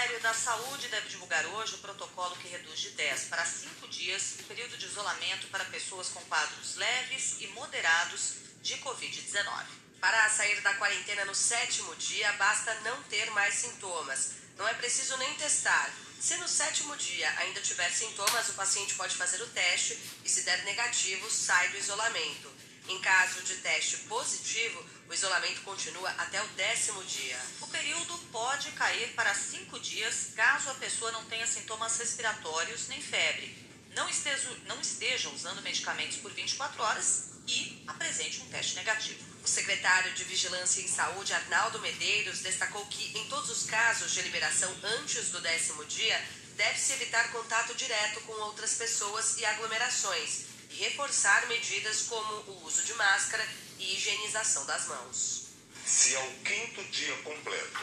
Ministério 0.00 0.22
da 0.22 0.32
Saúde 0.32 0.88
deve 0.88 1.10
divulgar 1.10 1.44
hoje 1.44 1.74
o 1.74 1.78
protocolo 1.78 2.34
que 2.36 2.48
reduz 2.48 2.80
de 2.80 2.90
10 2.92 3.24
para 3.24 3.44
5 3.44 3.86
dias 3.88 4.36
o 4.40 4.44
período 4.44 4.78
de 4.78 4.86
isolamento 4.86 5.46
para 5.48 5.62
pessoas 5.66 6.08
com 6.08 6.22
quadros 6.22 6.76
leves 6.76 7.36
e 7.38 7.46
moderados 7.48 8.36
de 8.62 8.78
Covid-19. 8.78 9.66
Para 10.00 10.30
sair 10.30 10.58
da 10.62 10.72
quarentena 10.72 11.26
no 11.26 11.34
sétimo 11.34 11.94
dia, 11.96 12.32
basta 12.32 12.72
não 12.80 13.02
ter 13.04 13.30
mais 13.32 13.52
sintomas. 13.56 14.30
Não 14.56 14.66
é 14.66 14.72
preciso 14.72 15.18
nem 15.18 15.34
testar. 15.34 15.92
Se 16.18 16.34
no 16.38 16.48
sétimo 16.48 16.96
dia 16.96 17.28
ainda 17.36 17.60
tiver 17.60 17.90
sintomas, 17.90 18.48
o 18.48 18.54
paciente 18.54 18.94
pode 18.94 19.14
fazer 19.16 19.42
o 19.42 19.48
teste 19.48 19.98
e, 20.24 20.28
se 20.30 20.44
der 20.44 20.64
negativo, 20.64 21.30
sai 21.30 21.68
do 21.68 21.76
isolamento. 21.76 22.50
Em 22.90 22.98
caso 22.98 23.40
de 23.42 23.54
teste 23.58 23.98
positivo, 23.98 24.84
o 25.08 25.14
isolamento 25.14 25.60
continua 25.60 26.10
até 26.18 26.42
o 26.42 26.48
décimo 26.48 27.04
dia. 27.04 27.40
O 27.60 27.68
período 27.68 28.18
pode 28.32 28.72
cair 28.72 29.14
para 29.14 29.32
cinco 29.32 29.78
dias 29.78 30.32
caso 30.34 30.70
a 30.70 30.74
pessoa 30.74 31.12
não 31.12 31.24
tenha 31.26 31.46
sintomas 31.46 31.96
respiratórios 31.98 32.88
nem 32.88 33.00
febre, 33.00 33.56
não 33.94 34.08
esteja, 34.08 34.50
não 34.66 34.80
esteja 34.80 35.28
usando 35.28 35.62
medicamentos 35.62 36.16
por 36.16 36.32
24 36.32 36.82
horas 36.82 37.30
e 37.46 37.80
apresente 37.86 38.40
um 38.40 38.48
teste 38.48 38.74
negativo. 38.74 39.24
O 39.44 39.46
secretário 39.46 40.12
de 40.12 40.24
Vigilância 40.24 40.82
em 40.82 40.88
Saúde, 40.88 41.32
Arnaldo 41.32 41.78
Medeiros, 41.78 42.40
destacou 42.40 42.84
que, 42.86 43.16
em 43.16 43.28
todos 43.28 43.50
os 43.50 43.70
casos 43.70 44.10
de 44.10 44.22
liberação 44.22 44.76
antes 44.82 45.30
do 45.30 45.40
décimo 45.40 45.84
dia, 45.84 46.20
deve-se 46.56 46.92
evitar 46.94 47.30
contato 47.30 47.72
direto 47.76 48.20
com 48.22 48.32
outras 48.32 48.74
pessoas 48.74 49.38
e 49.38 49.44
aglomerações 49.44 50.49
e 50.70 50.76
reforçar 50.76 51.46
medidas 51.48 52.02
como 52.02 52.32
o 52.52 52.64
uso 52.64 52.82
de 52.82 52.94
máscara 52.94 53.46
e 53.78 53.94
higienização 53.94 54.64
das 54.66 54.86
mãos. 54.86 55.46
Se 55.84 56.14
ao 56.16 56.28
quinto 56.44 56.82
dia 56.84 57.16
completo 57.18 57.80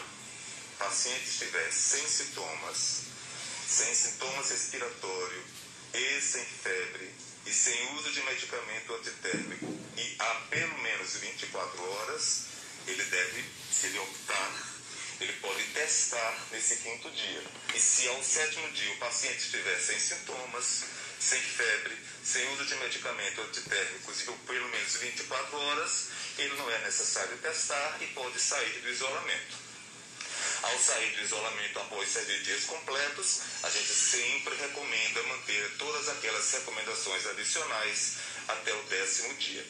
o 0.73 0.77
paciente 0.77 1.27
estiver 1.27 1.71
sem 1.71 2.07
sintomas, 2.07 3.01
sem 3.67 3.93
sintomas 3.93 4.49
respiratórios 4.49 5.45
e 5.93 6.21
sem 6.21 6.45
febre 6.45 7.13
e 7.45 7.53
sem 7.53 7.95
uso 7.95 8.11
de 8.11 8.21
medicamento 8.23 8.93
antitérmico 8.93 9.65
e 9.97 10.15
há 10.19 10.35
pelo 10.49 10.77
menos 10.79 11.15
24 11.15 11.91
horas, 11.91 12.45
ele 12.85 13.03
deve, 13.03 13.45
se 13.71 13.87
ele 13.87 13.99
optar, 13.99 14.76
ele 15.19 15.33
pode 15.33 15.63
testar 15.73 16.47
nesse 16.51 16.77
quinto 16.77 17.09
dia. 17.11 17.43
E 17.73 17.79
se 17.79 18.07
ao 18.07 18.23
sétimo 18.23 18.69
dia 18.71 18.93
o 18.93 18.97
paciente 18.97 19.39
estiver 19.39 19.79
sem 19.79 19.99
sintomas, 19.99 20.83
sem 21.19 21.41
febre, 21.41 21.97
sem 22.23 22.47
uso 22.53 22.65
de 22.65 22.75
medicamento 22.75 23.41
antitérmicos 23.41 24.21
e 24.21 24.25
pelo 24.25 24.69
menos 24.69 24.95
24 24.95 25.57
horas, 25.57 26.07
ele 26.37 26.55
não 26.55 26.69
é 26.69 26.79
necessário 26.79 27.37
testar 27.39 27.97
e 28.01 28.07
pode 28.07 28.39
sair 28.39 28.79
do 28.81 28.89
isolamento. 28.89 29.67
Ao 30.61 30.79
sair 30.79 31.15
do 31.15 31.23
isolamento 31.23 31.79
após 31.79 32.09
sete 32.09 32.43
dias 32.43 32.65
completos, 32.65 33.41
a 33.63 33.69
gente 33.69 33.93
sempre 33.93 34.55
recomenda 34.55 35.23
manter 35.23 35.71
todas 35.77 36.09
aquelas 36.09 36.51
recomendações 36.51 37.25
adicionais 37.27 38.17
até 38.47 38.73
o 38.73 38.83
décimo 38.83 39.33
dia. 39.35 39.65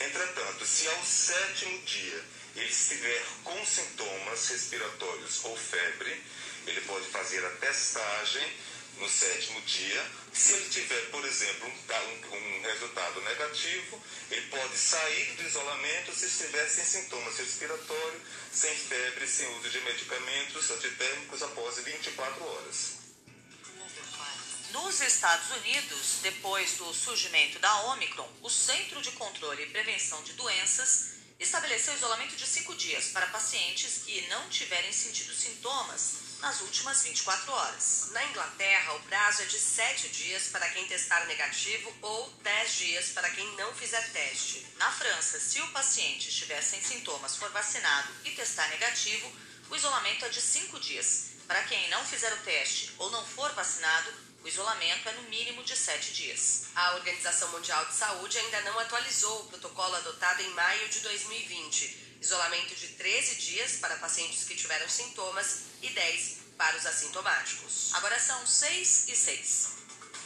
Entretanto, 0.00 0.66
se 0.66 0.88
ao 0.88 1.04
sétimo 1.04 1.78
dia 1.82 2.24
ele 2.56 2.70
estiver 2.70 3.22
com 3.42 3.66
sintomas 3.66 4.48
respiratórios 4.48 5.44
ou 5.44 5.56
febre, 5.56 6.22
ele 6.66 6.80
pode 6.82 7.06
fazer 7.08 7.44
a 7.44 7.50
testagem 7.50 8.52
no 8.98 9.08
sétimo 9.08 9.60
dia. 9.62 10.10
Se 10.32 10.52
ele 10.52 10.68
tiver, 10.68 11.10
por 11.10 11.24
exemplo, 11.24 11.68
um, 11.68 12.36
um, 12.36 12.62
resultado 12.62 13.20
negativo, 13.22 14.02
ele 14.30 14.46
pode 14.48 14.76
sair 14.76 15.34
do 15.34 15.42
isolamento 15.42 16.14
se 16.14 16.26
estiver 16.26 16.68
sem 16.68 16.84
sintomas 16.84 17.36
respiratórios, 17.36 18.22
sem 18.52 18.74
febre, 18.74 19.26
sem 19.26 19.48
uso 19.58 19.70
de 19.70 19.80
medicamentos 19.80 20.70
antitérmicos 20.70 21.42
após 21.42 21.78
24 21.78 22.44
horas. 22.44 23.04
Nos 24.70 25.00
Estados 25.00 25.50
Unidos, 25.56 26.18
depois 26.22 26.72
do 26.72 26.92
surgimento 26.92 27.60
da 27.60 27.82
Omicron, 27.92 28.28
o 28.42 28.50
Centro 28.50 29.00
de 29.00 29.12
Controle 29.12 29.62
e 29.62 29.66
Prevenção 29.66 30.22
de 30.24 30.32
Doenças 30.32 31.13
estabeleceu 31.44 31.94
isolamento 31.94 32.36
de 32.36 32.46
cinco 32.46 32.74
dias 32.74 33.08
para 33.08 33.26
pacientes 33.26 34.02
que 34.04 34.26
não 34.28 34.48
tiverem 34.48 34.90
sentido 34.90 35.34
sintomas 35.34 36.14
nas 36.40 36.60
últimas 36.62 37.02
24 37.02 37.52
horas. 37.52 38.08
Na 38.12 38.24
Inglaterra, 38.24 38.94
o 38.94 39.00
prazo 39.00 39.42
é 39.42 39.44
de 39.44 39.58
7 39.58 40.08
dias 40.08 40.46
para 40.48 40.68
quem 40.70 40.86
testar 40.86 41.26
negativo 41.26 41.94
ou 42.00 42.30
10 42.42 42.74
dias 42.74 43.08
para 43.10 43.28
quem 43.30 43.46
não 43.56 43.74
fizer 43.74 44.10
teste. 44.10 44.66
Na 44.78 44.90
França, 44.90 45.38
se 45.38 45.60
o 45.60 45.68
paciente 45.68 46.30
estiver 46.30 46.62
sem 46.62 46.82
sintomas, 46.82 47.36
for 47.36 47.50
vacinado 47.50 48.08
e 48.24 48.30
testar 48.30 48.68
negativo, 48.68 49.30
o 49.70 49.76
isolamento 49.76 50.24
é 50.24 50.30
de 50.30 50.40
5 50.40 50.80
dias. 50.80 51.26
Para 51.46 51.62
quem 51.64 51.90
não 51.90 52.02
fizer 52.06 52.32
o 52.32 52.38
teste 52.38 52.90
ou 52.96 53.10
não 53.10 53.24
for 53.26 53.52
vacinado, 53.52 54.10
o 54.44 54.48
isolamento 54.48 55.08
é 55.08 55.12
no 55.12 55.22
mínimo 55.22 55.64
de 55.64 55.74
7 55.74 56.12
dias. 56.12 56.64
A 56.74 56.96
Organização 56.96 57.50
Mundial 57.50 57.86
de 57.86 57.94
Saúde 57.94 58.38
ainda 58.38 58.60
não 58.60 58.78
atualizou 58.78 59.40
o 59.40 59.48
protocolo 59.48 59.96
adotado 59.96 60.42
em 60.42 60.50
maio 60.50 60.86
de 60.90 61.00
2020 61.00 62.04
isolamento 62.20 62.74
de 62.74 62.88
13 62.88 63.34
dias 63.36 63.76
para 63.76 63.96
pacientes 63.96 64.44
que 64.44 64.56
tiveram 64.56 64.88
sintomas 64.88 65.64
e 65.82 65.90
10 65.90 66.38
para 66.56 66.74
os 66.74 66.86
assintomáticos. 66.86 67.92
Agora 67.94 68.18
são 68.18 68.46
6 68.46 69.08
e 69.08 69.16
6. 69.16 69.74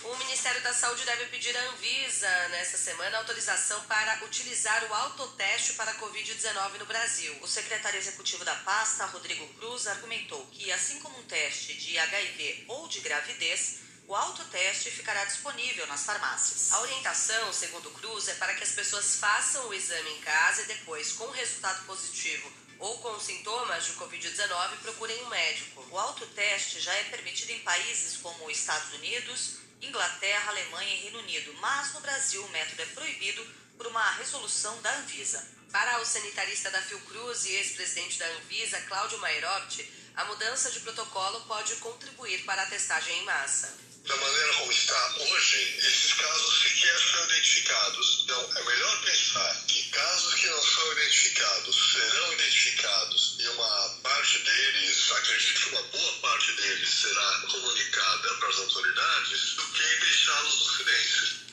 O 0.04 0.16
Ministério 0.16 0.60
da 0.62 0.72
Saúde 0.72 1.04
deve 1.04 1.26
pedir 1.26 1.56
à 1.56 1.70
Anvisa 1.70 2.48
nesta 2.50 2.78
semana 2.78 3.18
autorização 3.18 3.82
para 3.86 4.24
utilizar 4.24 4.84
o 4.84 4.94
autoteste 4.94 5.72
para 5.72 5.90
a 5.90 5.94
Covid-19 5.94 6.78
no 6.78 6.86
Brasil. 6.86 7.36
O 7.42 7.48
secretário 7.48 7.98
executivo 7.98 8.44
da 8.44 8.54
pasta, 8.56 9.06
Rodrigo 9.06 9.46
Cruz, 9.54 9.88
argumentou 9.88 10.46
que, 10.52 10.70
assim 10.70 11.00
como 11.00 11.18
um 11.18 11.24
teste 11.24 11.74
de 11.74 11.98
HIV 11.98 12.64
ou 12.68 12.86
de 12.86 13.00
gravidez, 13.00 13.87
o 14.08 14.16
autoteste 14.16 14.90
ficará 14.90 15.22
disponível 15.26 15.86
nas 15.86 16.04
farmácias. 16.04 16.72
A 16.72 16.80
orientação, 16.80 17.52
segundo 17.52 17.90
Cruz, 17.90 18.28
é 18.28 18.34
para 18.36 18.54
que 18.54 18.64
as 18.64 18.72
pessoas 18.72 19.16
façam 19.16 19.68
o 19.68 19.74
exame 19.74 20.10
em 20.12 20.20
casa 20.22 20.62
e 20.62 20.64
depois, 20.64 21.12
com 21.12 21.30
resultado 21.30 21.84
positivo 21.84 22.50
ou 22.78 22.98
com 23.00 23.20
sintomas 23.20 23.84
de 23.84 23.92
Covid-19, 23.92 24.78
procurem 24.80 25.22
um 25.24 25.28
médico. 25.28 25.86
O 25.90 25.98
autoteste 25.98 26.80
já 26.80 26.94
é 26.94 27.04
permitido 27.04 27.50
em 27.50 27.60
países 27.60 28.16
como 28.16 28.50
Estados 28.50 28.94
Unidos, 28.94 29.58
Inglaterra, 29.82 30.52
Alemanha 30.52 30.94
e 30.94 31.00
Reino 31.02 31.18
Unido, 31.18 31.52
mas 31.60 31.92
no 31.92 32.00
Brasil 32.00 32.42
o 32.42 32.48
método 32.48 32.80
é 32.80 32.86
proibido 32.86 33.46
por 33.76 33.88
uma 33.88 34.12
resolução 34.12 34.80
da 34.80 34.90
Anvisa. 34.96 35.46
Para 35.70 36.00
o 36.00 36.06
sanitarista 36.06 36.70
da 36.70 36.80
Fiocruz 36.80 37.44
e 37.44 37.50
ex-presidente 37.50 38.18
da 38.18 38.26
Anvisa, 38.26 38.80
Cláudio 38.82 39.18
Mairotti, 39.18 39.86
a 40.16 40.24
mudança 40.24 40.70
de 40.70 40.80
protocolo 40.80 41.42
pode 41.42 41.76
contribuir 41.76 42.42
para 42.44 42.62
a 42.62 42.66
testagem 42.66 43.18
em 43.18 43.24
massa 43.26 43.87
da 44.08 44.16
maneira 44.16 44.54
como 44.54 44.72
está 44.72 45.14
hoje, 45.18 45.76
esses 45.80 46.14
casos 46.14 46.62
sequer 46.62 46.98
são 46.98 47.24
identificados. 47.24 48.20
Então, 48.24 48.52
é 48.56 48.64
melhor 48.64 49.02
pensar 49.02 49.64
que 49.66 49.82
casos 49.90 50.34
que 50.34 50.46
não 50.46 50.62
são 50.62 50.92
identificados 50.92 51.92
serão 51.92 52.32
identificados 52.32 53.36
e 53.38 53.48
uma 53.48 53.98
parte 54.02 54.38
deles, 54.38 55.12
acredito 55.12 55.60
que 55.60 55.68
uma 55.68 55.82
boa 55.82 56.12
parte 56.20 56.52
deles 56.52 56.88
será 56.88 57.40
comunicada 57.50 58.34
para 58.34 58.48
as 58.48 58.58
autoridades, 58.58 59.54
do 59.56 59.66
que 59.72 59.96
deixá-los 60.00 60.58
no 60.58 60.76
silêncio. 60.76 61.48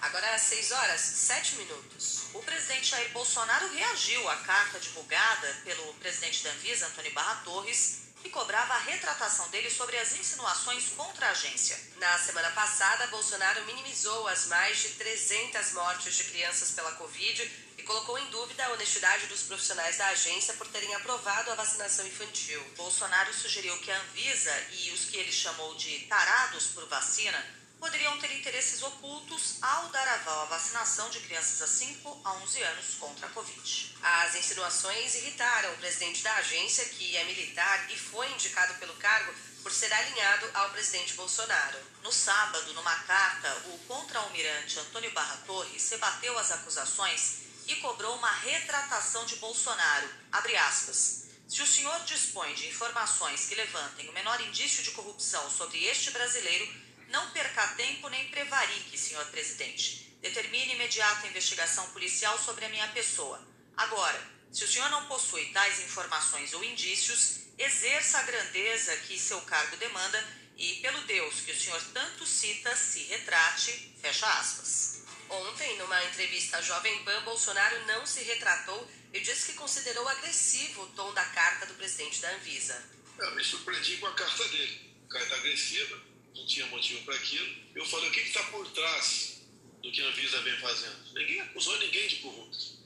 Agora 0.00 0.34
às 0.34 0.42
6 0.42 0.70
horas, 0.72 1.00
7 1.00 1.56
minutos. 1.56 2.22
O 2.32 2.42
presidente 2.42 2.88
Jair 2.88 3.10
Bolsonaro 3.10 3.70
reagiu 3.74 4.26
à 4.30 4.36
carta 4.36 4.80
divulgada 4.80 5.60
pelo 5.64 5.92
presidente 5.94 6.42
da 6.44 6.50
Anvisa, 6.52 6.86
Antônio 6.86 7.12
Barra 7.12 7.34
Torres, 7.44 8.07
que 8.28 8.34
cobrava 8.34 8.74
a 8.74 8.78
retratação 8.78 9.48
dele 9.48 9.70
sobre 9.70 9.96
as 9.96 10.12
insinuações 10.12 10.90
contra 10.90 11.26
a 11.26 11.30
agência. 11.30 11.78
Na 11.96 12.18
semana 12.18 12.50
passada, 12.50 13.06
Bolsonaro 13.06 13.64
minimizou 13.64 14.28
as 14.28 14.46
mais 14.46 14.78
de 14.78 14.90
300 14.90 15.72
mortes 15.72 16.14
de 16.14 16.24
crianças 16.24 16.72
pela 16.72 16.92
Covid 16.92 17.50
e 17.78 17.82
colocou 17.84 18.18
em 18.18 18.26
dúvida 18.26 18.66
a 18.66 18.72
honestidade 18.72 19.26
dos 19.28 19.44
profissionais 19.44 19.96
da 19.96 20.08
agência 20.08 20.52
por 20.54 20.66
terem 20.66 20.94
aprovado 20.94 21.50
a 21.50 21.54
vacinação 21.54 22.06
infantil. 22.06 22.62
Bolsonaro 22.76 23.32
sugeriu 23.32 23.78
que 23.78 23.90
a 23.90 23.98
Anvisa 23.98 24.54
e 24.72 24.90
os 24.90 25.06
que 25.06 25.16
ele 25.16 25.32
chamou 25.32 25.74
de 25.76 26.00
tarados 26.00 26.66
por 26.66 26.86
vacina 26.86 27.57
poderiam 27.78 28.18
ter 28.18 28.32
interesses 28.32 28.82
ocultos 28.82 29.56
ao 29.62 29.88
dar 29.88 30.06
aval 30.08 30.42
à 30.42 30.44
vacinação 30.46 31.08
de 31.10 31.20
crianças 31.20 31.62
a 31.62 31.66
5 31.66 32.20
a 32.24 32.32
11 32.34 32.62
anos 32.62 32.94
contra 32.96 33.26
a 33.26 33.30
Covid. 33.30 33.96
As 34.02 34.34
insinuações 34.34 35.14
irritaram 35.14 35.72
o 35.72 35.78
presidente 35.78 36.22
da 36.22 36.34
agência, 36.36 36.84
que 36.86 37.16
é 37.16 37.24
militar 37.24 37.90
e 37.90 37.96
foi 37.96 38.30
indicado 38.32 38.74
pelo 38.74 38.94
cargo 38.94 39.32
por 39.62 39.72
ser 39.72 39.92
alinhado 39.92 40.50
ao 40.54 40.70
presidente 40.70 41.14
Bolsonaro. 41.14 41.78
No 42.02 42.12
sábado, 42.12 42.72
numa 42.74 42.94
carta, 43.00 43.54
o 43.66 43.78
contra-almirante 43.86 44.78
Antônio 44.80 45.12
Barra 45.12 45.36
Torres 45.46 45.90
rebateu 45.90 46.38
as 46.38 46.50
acusações 46.50 47.38
e 47.66 47.76
cobrou 47.76 48.16
uma 48.16 48.32
retratação 48.32 49.24
de 49.26 49.36
Bolsonaro. 49.36 50.08
Abre 50.32 50.56
aspas. 50.56 51.26
Se 51.46 51.62
o 51.62 51.66
senhor 51.66 51.98
dispõe 52.04 52.52
de 52.54 52.68
informações 52.68 53.46
que 53.46 53.54
levantem 53.54 54.08
o 54.08 54.12
menor 54.12 54.40
indício 54.40 54.82
de 54.82 54.90
corrupção 54.90 55.50
sobre 55.50 55.82
este 55.84 56.10
brasileiro, 56.10 56.87
não 57.08 57.30
perca 57.30 57.66
tempo 57.68 58.08
nem 58.08 58.28
prevarique, 58.28 58.98
senhor 58.98 59.24
presidente. 59.26 60.16
Determine 60.20 60.74
imediata 60.74 61.26
investigação 61.26 61.88
policial 61.90 62.38
sobre 62.38 62.64
a 62.64 62.68
minha 62.68 62.88
pessoa. 62.88 63.40
Agora, 63.76 64.20
se 64.52 64.64
o 64.64 64.68
senhor 64.68 64.90
não 64.90 65.06
possui 65.06 65.46
tais 65.52 65.80
informações 65.80 66.52
ou 66.52 66.64
indícios, 66.64 67.40
exerça 67.58 68.18
a 68.18 68.22
grandeza 68.22 68.96
que 68.98 69.18
seu 69.18 69.40
cargo 69.42 69.76
demanda 69.76 70.22
e, 70.56 70.76
pelo 70.76 71.00
Deus 71.02 71.40
que 71.40 71.52
o 71.52 71.58
senhor 71.58 71.80
tanto 71.94 72.26
cita, 72.26 72.74
se 72.74 73.04
retrate. 73.04 73.94
Fecha 74.00 74.26
aspas. 74.26 75.02
Ontem, 75.30 75.76
numa 75.78 76.04
entrevista 76.06 76.56
à 76.56 76.62
Jovem 76.62 77.04
Pan, 77.04 77.22
Bolsonaro 77.22 77.86
não 77.86 78.06
se 78.06 78.22
retratou 78.22 78.90
e 79.12 79.20
disse 79.20 79.52
que 79.52 79.58
considerou 79.58 80.08
agressivo 80.08 80.82
o 80.82 80.88
tom 80.88 81.12
da 81.12 81.24
carta 81.26 81.66
do 81.66 81.74
presidente 81.74 82.20
da 82.20 82.30
Anvisa. 82.30 82.82
Eu 83.18 83.34
me 83.34 83.44
surpreendi 83.44 83.98
com 83.98 84.06
a 84.06 84.14
carta 84.14 84.48
dele. 84.48 84.88
Carta 85.10 85.36
agressiva, 85.36 86.00
não 86.38 86.46
tinha 86.46 86.66
motivo 86.66 87.04
para 87.04 87.14
aquilo. 87.14 87.56
Eu 87.74 87.84
falei, 87.84 88.08
o 88.08 88.12
que 88.12 88.20
está 88.20 88.42
por 88.44 88.66
trás 88.70 89.42
do 89.82 89.90
que 89.90 90.00
a 90.02 90.06
Anvisa 90.06 90.40
vem 90.42 90.56
fazendo? 90.58 91.14
Ninguém 91.14 91.40
acusou 91.40 91.78
ninguém 91.78 92.08
de 92.08 92.16
corrupto. 92.16 92.78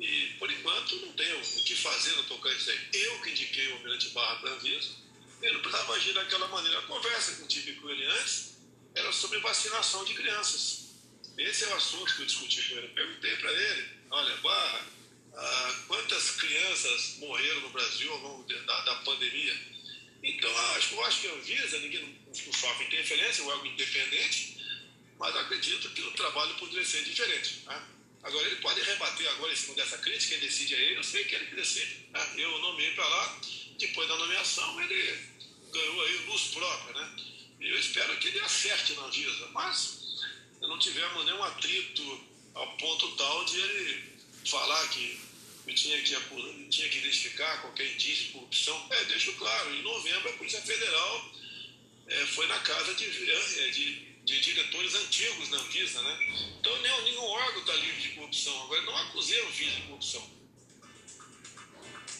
E, 0.00 0.34
por 0.38 0.50
enquanto, 0.50 0.96
não 0.96 1.12
tenho 1.12 1.38
o 1.38 1.64
que 1.64 1.76
fazer 1.76 2.16
no 2.16 2.24
tocante 2.24 2.56
disso 2.56 2.70
aí. 2.70 2.88
Eu 2.92 3.20
que 3.20 3.30
indiquei 3.30 3.68
o 3.68 3.74
Almirante 3.74 4.08
Barra 4.10 4.36
para 4.36 4.50
a 4.50 4.54
Anvisa, 4.54 4.96
ele 5.42 5.52
não 5.52 5.60
precisava 5.60 5.94
agir 5.94 6.14
daquela 6.14 6.48
maneira. 6.48 6.78
A 6.78 6.82
conversa 6.82 7.36
que 7.36 7.42
eu 7.42 7.48
tive 7.48 7.74
com 7.74 7.90
ele 7.90 8.04
antes 8.06 8.56
era 8.94 9.12
sobre 9.12 9.38
vacinação 9.40 10.04
de 10.04 10.14
crianças. 10.14 10.90
Esse 11.36 11.64
é 11.64 11.68
o 11.68 11.74
assunto 11.74 12.14
que 12.14 12.22
eu 12.22 12.26
discuti 12.26 12.62
com 12.68 12.76
ele. 12.76 12.86
Eu 12.86 12.94
perguntei 12.94 13.36
para 13.36 13.52
ele, 13.52 13.88
olha, 14.10 14.36
Barra, 14.38 14.86
ah, 15.34 15.84
quantas 15.86 16.30
crianças 16.32 17.16
morreram 17.18 17.60
no 17.60 17.70
Brasil 17.70 18.12
ao 18.12 18.18
longo 18.18 18.42
da, 18.44 18.80
da 18.82 18.94
pandemia? 18.96 19.79
Então, 20.22 20.58
acho, 20.76 20.94
eu 20.94 21.04
acho 21.04 21.20
que 21.20 21.28
a 21.28 21.32
Anvisa, 21.32 21.78
ninguém 21.78 22.18
não 22.26 22.52
sofre 22.52 22.86
interferência, 22.86 23.42
é 23.42 23.50
algo 23.50 23.66
independente, 23.66 24.58
mas 25.18 25.34
acredito 25.36 25.90
que 25.90 26.02
o 26.02 26.12
trabalho 26.12 26.54
poderia 26.54 26.84
ser 26.84 27.04
diferente. 27.04 27.62
Né? 27.66 27.82
Agora, 28.22 28.46
ele 28.46 28.56
pode 28.56 28.80
rebater 28.82 29.28
agora 29.30 29.52
em 29.52 29.56
cima 29.56 29.74
dessa 29.74 29.98
crítica, 29.98 30.36
quem 30.36 30.46
decide 30.46 30.74
é 30.74 30.78
ele, 30.78 30.98
eu 30.98 31.04
sei 31.04 31.24
que 31.24 31.34
ele 31.34 31.56
decide. 31.56 32.06
Né? 32.10 32.30
Eu 32.36 32.58
nomeei 32.58 32.92
para 32.92 33.08
lá, 33.08 33.40
depois 33.78 34.08
da 34.08 34.16
nomeação, 34.16 34.80
ele 34.82 35.18
ganhou 35.72 36.02
aí 36.02 36.16
luz 36.26 36.42
própria, 36.48 37.00
né? 37.00 37.16
Eu 37.60 37.78
espero 37.78 38.16
que 38.18 38.28
ele 38.28 38.40
acerte 38.40 38.94
na 38.94 39.04
Anvisa, 39.04 39.48
mas 39.52 40.00
não 40.60 40.78
tivemos 40.78 41.24
nenhum 41.24 41.42
atrito 41.44 42.24
ao 42.54 42.76
ponto 42.76 43.16
tal 43.16 43.44
de 43.44 43.58
ele 43.58 44.12
falar 44.46 44.88
que 44.88 45.20
tinha 45.66 46.00
que, 46.02 46.68
tinha 46.70 46.88
que 46.88 46.98
identificar 46.98 47.60
qualquer 47.60 47.86
indício 47.92 48.26
de 48.26 48.32
corrupção. 48.32 48.86
É, 48.90 49.04
deixo 49.04 49.32
claro, 49.34 49.74
em 49.74 49.82
novembro 49.82 50.30
a 50.30 50.32
Polícia 50.34 50.60
Federal 50.60 51.30
é, 52.06 52.26
foi 52.26 52.46
na 52.46 52.58
casa 52.60 52.94
de, 52.94 53.04
é, 53.06 53.70
de, 53.70 53.94
de, 54.24 54.40
diretores 54.40 54.94
antigos 54.94 55.48
na 55.50 55.58
Anvisa, 55.58 56.02
né? 56.02 56.18
Então 56.58 56.82
nenhum, 56.82 57.02
nenhum 57.02 57.22
órgão 57.22 57.60
está 57.60 57.74
livre 57.74 58.00
de 58.00 58.08
corrupção. 58.10 58.62
Agora, 58.64 58.82
não 58.82 58.96
acusei 58.96 59.40
a 59.40 59.46
Anvisa 59.46 59.76
de 59.76 59.82
corrupção. 59.82 60.40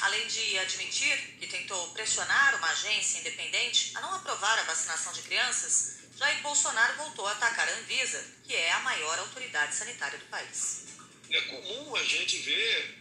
Além 0.01 0.27
de 0.29 0.59
admitir 0.59 1.37
que 1.39 1.47
tentou 1.47 1.91
pressionar 1.91 2.57
uma 2.57 2.71
agência 2.71 3.19
independente 3.19 3.93
a 3.97 4.01
não 4.01 4.15
aprovar 4.15 4.59
a 4.59 4.63
vacinação 4.63 5.13
de 5.13 5.23
crianças, 5.23 5.99
Jair 6.17 6.41
Bolsonaro 6.43 6.97
voltou 6.97 7.27
a 7.27 7.33
atacar 7.33 7.69
a 7.69 7.73
Anvisa, 7.79 8.25
que 8.45 8.55
é 8.55 8.73
a 8.73 8.81
maior 8.81 9.19
autoridade 9.19 9.75
sanitária 9.75 10.19
do 10.19 10.25
país. 10.27 10.85
É 11.31 11.41
comum 11.43 11.97
a 11.97 12.05
gente 12.05 12.39
ver 12.39 13.00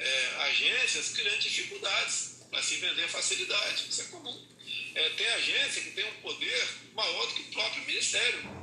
é, 0.00 0.42
agências 0.44 1.10
criando 1.10 1.38
dificuldades 1.40 2.40
para 2.50 2.62
se 2.62 2.76
vender 2.76 3.06
facilidade. 3.08 3.86
Isso 3.88 4.00
é 4.00 4.04
comum. 4.06 4.48
É, 4.94 5.08
tem 5.10 5.26
agência 5.28 5.82
que 5.82 5.90
tem 5.90 6.04
um 6.04 6.20
poder 6.22 6.68
maior 6.94 7.26
do 7.26 7.34
que 7.34 7.42
o 7.42 7.52
próprio 7.52 7.84
Ministério. 7.84 8.60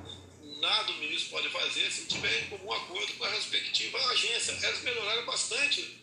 Nada 0.60 0.92
o 0.92 0.98
ministro 0.98 1.30
pode 1.30 1.50
fazer 1.50 1.92
se 1.92 2.08
tiver 2.08 2.42
em 2.42 2.50
comum 2.50 2.74
acordo 2.74 3.14
com 3.14 3.26
a 3.26 3.30
respectiva 3.30 4.00
agência. 4.10 4.58
Elas 4.64 4.82
melhoraram 4.82 5.24
bastante, 5.26 5.96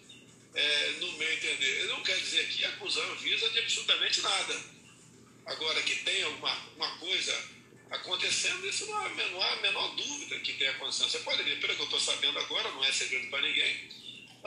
é, 0.55 0.91
no 1.01 1.13
meu 1.19 1.33
entender. 1.33 1.81
Eu 1.81 1.89
não 1.89 2.03
quero 2.05 2.21
dizer 2.21 2.43
aqui 2.43 2.65
acusar 2.65 3.05
a 3.05 3.13
Anvisa 3.13 3.51
de 3.51 3.59
absolutamente 3.59 4.21
nada. 4.23 4.61
Agora, 5.47 5.83
que 5.83 5.97
tem 6.05 6.23
alguma 6.23 6.57
uma 6.77 6.99
coisa 6.99 7.37
acontecendo, 7.91 8.67
isso 8.67 8.87
não 8.87 8.97
há, 8.97 9.09
não 9.09 9.43
há 9.43 9.53
a 9.53 9.57
menor 9.57 9.97
dúvida 9.97 10.39
que 10.39 10.53
tem 10.53 10.69
acontecendo. 10.69 11.11
Você 11.11 11.19
pode 11.19 11.43
ver, 11.43 11.61
pelo 11.61 11.75
que 11.75 11.81
eu 11.81 11.87
estou 11.87 12.01
sabendo 12.01 12.39
agora, 12.39 12.71
não 12.71 12.85
é 12.85 12.93
segredo 12.93 13.29
para 13.31 13.43
ninguém, 13.43 13.89
a 13.91 14.04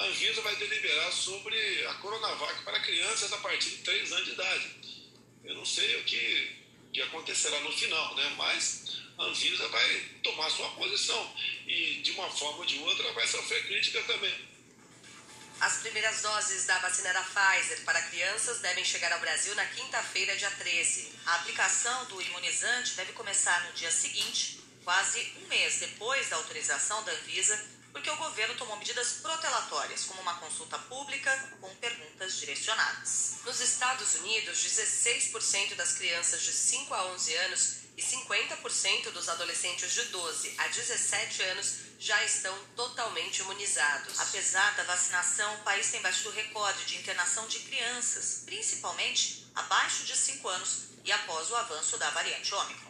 Anvisa 0.08 0.42
vai 0.42 0.56
deliberar 0.56 1.12
sobre 1.12 1.86
a 1.88 1.94
Coronavac 1.96 2.64
para 2.64 2.80
crianças 2.80 3.32
a 3.34 3.38
partir 3.38 3.72
de 3.72 3.78
3 3.78 4.12
anos 4.14 4.26
de 4.26 4.32
idade. 4.32 5.02
Eu 5.44 5.56
não 5.56 5.66
sei 5.66 5.98
o 5.98 6.04
que, 6.06 6.64
que 6.94 7.02
acontecerá 7.02 7.60
no 7.60 7.72
final, 7.72 8.16
né? 8.16 8.34
mas 8.38 9.02
a 9.18 9.24
Anvisa 9.24 9.68
vai 9.68 10.00
tomar 10.24 10.50
sua 10.50 10.70
posição 10.72 11.36
e, 11.68 12.02
de 12.02 12.12
uma 12.12 12.30
forma 12.30 12.60
ou 12.60 12.66
de 12.66 12.80
outra, 12.80 13.12
vai 13.14 13.28
sofrer 13.28 13.68
crítica 13.68 14.02
também. 14.04 14.48
As 15.60 15.78
primeiras 15.80 16.22
doses 16.22 16.66
da 16.66 16.78
vacina 16.80 17.12
da 17.12 17.24
Pfizer 17.24 17.84
para 17.84 18.02
crianças 18.04 18.60
devem 18.60 18.86
chegar 18.86 19.12
ao 19.12 19.20
Brasil 19.20 19.56
na 19.56 19.66
quinta-feira, 19.66 20.38
dia 20.38 20.52
13. 20.52 21.12
A 21.26 21.36
aplicação 21.36 22.06
do 22.06 22.22
imunizante 22.22 22.94
deve 22.96 23.12
começar 23.14 23.66
no 23.66 23.74
dia 23.74 23.90
seguinte, 23.92 24.60
quase 24.84 25.34
um 25.42 25.48
mês 25.48 25.80
depois 25.80 26.30
da 26.30 26.36
autorização 26.36 27.04
da 27.04 27.12
Anvisa, 27.12 27.77
porque 27.98 28.12
o 28.12 28.18
governo 28.18 28.54
tomou 28.56 28.78
medidas 28.78 29.14
protelatórias, 29.24 30.04
como 30.04 30.22
uma 30.22 30.36
consulta 30.36 30.78
pública 30.78 31.36
com 31.60 31.76
perguntas 31.78 32.38
direcionadas. 32.38 33.38
Nos 33.44 33.60
Estados 33.60 34.14
Unidos, 34.16 34.60
16% 34.60 35.74
das 35.74 35.94
crianças 35.94 36.44
de 36.44 36.54
5 36.54 36.94
a 36.94 37.06
11 37.08 37.36
anos 37.38 37.78
e 37.98 38.02
50% 38.04 39.10
dos 39.10 39.28
adolescentes 39.28 39.92
de 39.94 40.04
12 40.04 40.54
a 40.60 40.68
17 40.68 41.42
anos 41.42 41.76
já 42.00 42.24
estão 42.24 42.56
totalmente 42.76 43.40
imunizados. 43.40 44.20
Apesar 44.20 44.76
da 44.76 44.84
vacinação, 44.84 45.56
o 45.56 45.64
país 45.64 45.90
tem 45.90 46.00
batido 46.00 46.30
recorde 46.30 46.86
de 46.86 46.98
internação 46.98 47.48
de 47.48 47.62
crianças, 47.62 48.44
principalmente 48.46 49.50
abaixo 49.56 50.04
de 50.04 50.16
5 50.16 50.48
anos 50.48 50.84
e 51.04 51.12
após 51.12 51.50
o 51.50 51.56
avanço 51.56 51.98
da 51.98 52.12
variante 52.12 52.54
Ômicron. 52.54 52.87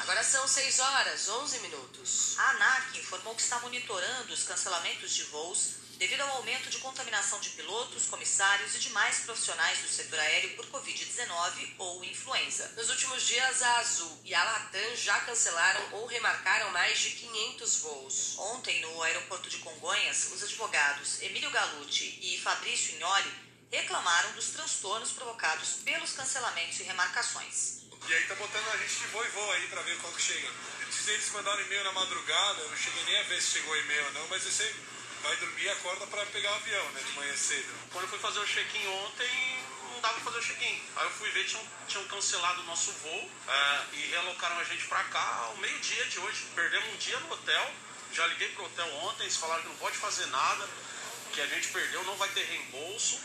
Agora 0.00 0.22
são 0.22 0.46
6 0.46 0.78
horas 0.78 1.28
11 1.28 1.58
minutos. 1.60 2.38
A 2.38 2.50
ANAC 2.50 2.98
informou 2.98 3.34
que 3.34 3.42
está 3.42 3.58
monitorando 3.58 4.32
os 4.32 4.44
cancelamentos 4.44 5.14
de 5.14 5.24
voos 5.24 5.78
devido 5.98 6.20
ao 6.20 6.36
aumento 6.36 6.70
de 6.70 6.78
contaminação 6.78 7.40
de 7.40 7.50
pilotos, 7.50 8.06
comissários 8.06 8.76
e 8.76 8.78
demais 8.78 9.18
profissionais 9.20 9.80
do 9.80 9.88
setor 9.88 10.20
aéreo 10.20 10.54
por 10.54 10.66
Covid-19 10.66 11.74
ou 11.78 12.04
influenza. 12.04 12.68
Nos 12.76 12.88
últimos 12.88 13.26
dias, 13.26 13.62
a 13.62 13.78
Azul 13.78 14.20
e 14.24 14.32
a 14.32 14.44
Latam 14.44 14.96
já 14.96 15.18
cancelaram 15.20 15.94
ou 15.94 16.06
remarcaram 16.06 16.70
mais 16.70 17.00
de 17.00 17.10
500 17.10 17.76
voos. 17.80 18.38
Ontem, 18.38 18.80
no 18.82 19.02
aeroporto 19.02 19.50
de 19.50 19.58
Congonhas, 19.58 20.30
os 20.32 20.44
advogados 20.44 21.20
Emílio 21.20 21.50
Galucci 21.50 22.18
e 22.22 22.40
Fabrício 22.40 22.94
Ignoli 22.94 23.34
reclamaram 23.72 24.32
dos 24.32 24.50
transtornos 24.50 25.10
provocados 25.10 25.80
pelos 25.84 26.12
cancelamentos 26.12 26.78
e 26.78 26.84
remarcações. 26.84 27.87
E 28.06 28.14
aí 28.14 28.24
tá 28.26 28.34
botando 28.36 28.68
a 28.72 28.76
gente 28.76 28.94
de 28.94 29.06
voo 29.06 29.24
e 29.24 29.28
voo 29.28 29.52
aí 29.52 29.66
para 29.68 29.82
ver 29.82 29.96
qual 29.98 30.12
que 30.12 30.22
chega. 30.22 30.48
Eles 31.08 31.30
mandaram 31.32 31.60
e-mail 31.62 31.84
na 31.84 31.92
madrugada, 31.92 32.60
eu 32.60 32.68
não 32.70 32.76
cheguei 32.76 33.02
nem 33.04 33.18
a 33.18 33.22
ver 33.24 33.40
se 33.40 33.58
chegou 33.58 33.76
e-mail 33.76 34.04
ou 34.06 34.12
não, 34.12 34.28
mas 34.28 34.44
eu 34.44 34.52
sei 34.52 34.74
vai 35.22 35.36
dormir 35.36 35.64
e 35.64 35.68
acorda 35.70 36.06
para 36.06 36.24
pegar 36.26 36.52
o 36.52 36.54
avião, 36.54 36.90
né? 36.92 37.02
De 37.02 37.12
manhã 37.12 37.36
cedo. 37.36 37.74
Quando 37.90 38.04
eu 38.04 38.10
fui 38.10 38.18
fazer 38.18 38.38
o 38.38 38.46
check-in 38.46 38.86
ontem, 38.86 39.58
não 39.92 40.00
dava 40.00 40.14
pra 40.14 40.24
fazer 40.24 40.38
o 40.38 40.42
check-in. 40.42 40.82
Aí 40.96 41.04
eu 41.04 41.10
fui 41.10 41.30
ver, 41.30 41.44
tinham, 41.44 41.64
tinham 41.86 42.04
cancelado 42.06 42.62
o 42.62 42.64
nosso 42.64 42.92
voo 42.92 43.30
é, 43.48 43.84
e 43.94 44.06
realocaram 44.10 44.58
a 44.58 44.64
gente 44.64 44.86
para 44.86 45.02
cá 45.04 45.44
ao 45.46 45.56
meio-dia 45.56 46.04
de 46.06 46.18
hoje. 46.18 46.46
Perdemos 46.54 46.88
um 46.88 46.96
dia 46.96 47.18
no 47.20 47.32
hotel. 47.32 47.74
Já 48.12 48.26
liguei 48.26 48.48
pro 48.50 48.64
hotel 48.64 48.86
ontem, 49.04 49.24
eles 49.24 49.36
falaram 49.36 49.62
que 49.62 49.68
não 49.68 49.76
pode 49.76 49.98
fazer 49.98 50.26
nada, 50.26 50.66
que 51.32 51.42
a 51.42 51.46
gente 51.46 51.68
perdeu, 51.68 52.02
não 52.04 52.16
vai 52.16 52.28
ter 52.30 52.42
reembolso. 52.44 53.20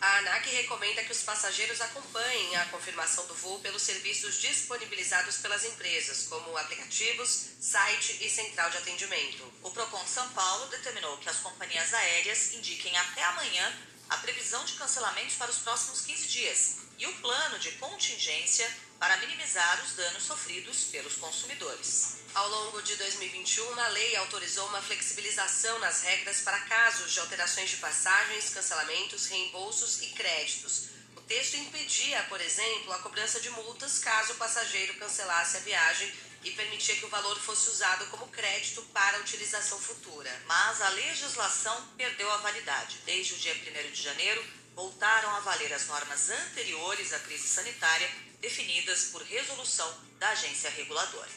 A 0.00 0.16
ANAC 0.16 0.48
recomenda 0.48 1.04
que 1.04 1.12
os 1.12 1.22
passageiros 1.22 1.78
acompanhem 1.78 2.56
a 2.56 2.64
confirmação 2.66 3.26
do 3.26 3.34
voo 3.34 3.60
pelos 3.60 3.82
serviços 3.82 4.40
disponibilizados 4.40 5.36
pelas 5.36 5.62
empresas, 5.62 6.26
como 6.26 6.56
aplicativos, 6.56 7.48
site 7.60 8.16
e 8.24 8.30
central 8.30 8.70
de 8.70 8.78
atendimento. 8.78 9.44
O 9.62 9.70
Procon 9.70 10.06
São 10.06 10.26
Paulo 10.30 10.68
determinou 10.68 11.18
que 11.18 11.28
as 11.28 11.36
companhias 11.40 11.92
aéreas 11.92 12.54
indiquem 12.54 12.96
até 12.96 13.22
amanhã 13.24 13.89
a 14.10 14.16
previsão 14.16 14.64
de 14.64 14.72
cancelamentos 14.72 15.36
para 15.36 15.50
os 15.50 15.58
próximos 15.58 16.00
15 16.00 16.26
dias 16.26 16.76
e 16.98 17.06
o 17.06 17.14
plano 17.20 17.58
de 17.60 17.70
contingência 17.72 18.68
para 18.98 19.16
minimizar 19.18 19.82
os 19.82 19.94
danos 19.94 20.24
sofridos 20.24 20.84
pelos 20.84 21.14
consumidores. 21.14 22.16
Ao 22.34 22.48
longo 22.48 22.82
de 22.82 22.96
2021, 22.96 23.80
a 23.80 23.88
lei 23.88 24.16
autorizou 24.16 24.66
uma 24.66 24.82
flexibilização 24.82 25.78
nas 25.78 26.02
regras 26.02 26.40
para 26.42 26.60
casos 26.60 27.12
de 27.12 27.20
alterações 27.20 27.70
de 27.70 27.76
passagens, 27.76 28.50
cancelamentos, 28.50 29.26
reembolsos 29.26 30.02
e 30.02 30.06
créditos. 30.08 30.90
O 31.16 31.20
texto 31.22 31.54
impedia, 31.54 32.22
por 32.24 32.40
exemplo, 32.40 32.92
a 32.92 32.98
cobrança 32.98 33.40
de 33.40 33.48
multas 33.50 33.98
caso 34.00 34.32
o 34.32 34.36
passageiro 34.36 34.94
cancelasse 34.94 35.56
a 35.56 35.60
viagem 35.60 36.12
e 36.42 36.50
permitia 36.52 36.96
que 36.96 37.04
o 37.04 37.08
valor 37.08 37.38
fosse 37.38 37.68
usado 37.68 38.06
como 38.06 38.28
crédito 38.28 38.82
para 38.92 39.20
utilização 39.20 39.78
futura. 39.78 40.30
Mas 40.46 40.80
a 40.80 40.88
legislação 40.90 41.86
perdeu 41.96 42.30
a 42.30 42.38
validade. 42.38 42.98
Desde 43.04 43.34
o 43.34 43.36
dia 43.36 43.54
1 43.54 43.92
de 43.92 44.02
janeiro, 44.02 44.44
voltaram 44.74 45.30
a 45.36 45.40
valer 45.40 45.72
as 45.72 45.86
normas 45.86 46.30
anteriores 46.30 47.12
à 47.12 47.18
crise 47.18 47.48
sanitária 47.48 48.10
definidas 48.40 49.04
por 49.06 49.22
resolução 49.22 49.92
da 50.18 50.30
agência 50.30 50.70
reguladora. 50.70 51.28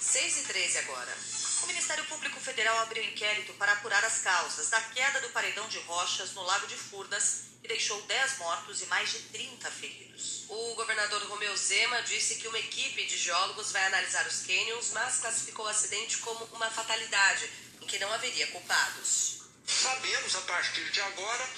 6 0.00 0.38
e 0.38 0.42
13 0.42 0.78
agora. 0.78 1.16
O 1.64 1.66
Ministério 1.66 2.04
Público 2.04 2.38
Federal 2.40 2.78
abriu 2.80 3.02
inquérito 3.02 3.54
para 3.54 3.72
apurar 3.72 4.04
as 4.04 4.18
causas 4.18 4.68
da 4.68 4.82
queda 4.82 5.22
do 5.22 5.30
paredão 5.30 5.66
de 5.66 5.78
rochas 5.78 6.32
no 6.32 6.42
Lago 6.42 6.66
de 6.66 6.76
Furnas, 6.76 7.44
que 7.62 7.68
deixou 7.68 8.02
10 8.02 8.36
mortos 8.36 8.82
e 8.82 8.86
mais 8.86 9.10
de 9.10 9.20
30 9.20 9.70
feridos. 9.70 10.44
O 10.50 10.74
governador 10.74 11.22
Romeu 11.22 11.56
Zema 11.56 12.02
disse 12.02 12.34
que 12.34 12.48
uma 12.48 12.58
equipe 12.58 13.06
de 13.06 13.16
geólogos 13.16 13.72
vai 13.72 13.82
analisar 13.86 14.26
os 14.26 14.42
cânions, 14.42 14.90
mas 14.92 15.20
classificou 15.20 15.64
o 15.64 15.68
acidente 15.68 16.18
como 16.18 16.44
uma 16.52 16.70
fatalidade, 16.70 17.50
em 17.80 17.86
que 17.86 17.98
não 17.98 18.12
haveria 18.12 18.46
culpados. 18.48 19.38
Sabemos 19.66 20.36
a 20.36 20.42
partir 20.42 20.90
de 20.90 21.00
agora 21.00 21.48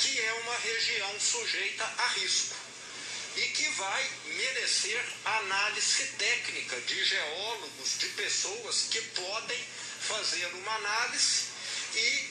que 0.00 0.20
é 0.20 0.32
uma 0.32 0.56
região 0.56 1.20
sujeita 1.20 1.84
a 1.84 2.08
risco 2.08 2.56
e 3.36 3.42
que 3.50 3.63
vai 3.76 4.10
merecer 4.26 5.04
análise 5.24 6.04
técnica 6.18 6.80
de 6.82 7.04
geólogos, 7.04 7.98
de 7.98 8.08
pessoas 8.10 8.86
que 8.90 9.00
podem 9.00 9.64
fazer 10.00 10.46
uma 10.46 10.74
análise 10.74 11.44
e 11.94 12.30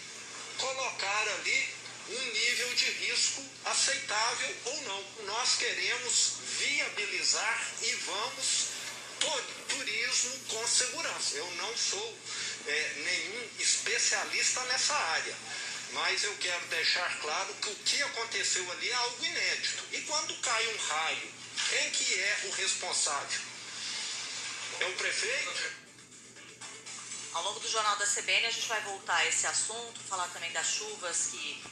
colocar 0.58 1.28
ali 1.40 1.70
um 2.10 2.32
nível 2.34 2.74
de 2.76 2.86
risco 2.86 3.44
aceitável 3.66 4.56
ou 4.66 4.82
não. 4.84 5.26
Nós 5.26 5.56
queremos 5.56 6.34
viabilizar 6.60 7.68
e 7.82 7.92
vamos 8.06 8.74
turismo 9.70 10.40
com 10.50 10.68
segurança. 10.68 11.36
Eu 11.36 11.50
não 11.56 11.78
sou 11.78 12.18
é, 12.68 12.94
nenhum 13.06 13.50
especialista 13.60 14.62
nessa 14.66 14.94
área, 14.94 15.36
mas 15.94 16.24
eu 16.24 16.36
quero 16.38 16.66
deixar 16.68 17.20
claro 17.20 17.54
que 17.56 17.70
o 17.70 17.76
que 17.76 18.02
aconteceu 18.04 18.72
ali 18.72 18.90
é 18.90 18.94
algo 18.94 19.26
inédito. 19.26 19.84
E 19.92 20.02
quando 20.02 20.36
cai 20.42 20.68
um 20.68 20.78
raio, 20.78 21.34
quem 21.70 21.92
que 21.92 22.20
é 22.20 22.40
o 22.46 22.52
responsável? 22.52 23.42
É 24.80 24.86
o 24.86 24.94
prefeito? 24.94 25.84
Ao 27.34 27.44
longo 27.44 27.60
do 27.60 27.70
Jornal 27.70 27.96
da 27.98 28.06
CBN, 28.06 28.46
a 28.46 28.52
gente 28.52 28.68
vai 28.68 28.82
voltar 28.82 29.18
a 29.18 29.28
esse 29.28 29.48
assunto, 29.48 30.00
falar 30.08 30.28
também 30.30 30.52
das 30.52 30.68
chuvas 30.68 31.28
que 31.32 31.62